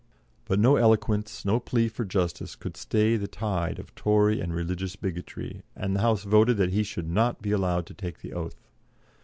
But 0.45 0.57
no 0.59 0.77
eloquence, 0.77 1.45
no 1.45 1.59
plea 1.59 1.87
for 1.87 2.05
justice, 2.05 2.55
could 2.55 2.75
stay 2.75 3.17
the 3.17 3.27
tide 3.27 3.77
of 3.77 3.93
Tory 3.93 4.41
and 4.41 4.51
religious 4.51 4.95
bigotry, 4.95 5.61
and 5.75 5.95
the 5.95 6.01
House 6.01 6.23
voted 6.23 6.57
that 6.57 6.71
he 6.73 6.81
should 6.81 7.07
not 7.07 7.39
be 7.39 7.51
allowed 7.51 7.85
to 7.85 7.93
take 7.93 8.21
the 8.21 8.33
oath. 8.33 8.67